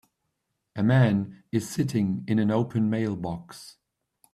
[0.75, 3.77] A man is sitting in an open mailbox.